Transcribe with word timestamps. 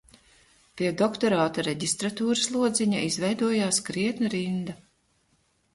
Pie 0.79 0.87
doktorāta 1.01 1.65
reģistratūras 1.67 2.49
lodziņa 2.57 3.05
izveidojās 3.11 3.83
krietna 3.91 4.35
rinda 4.37 4.81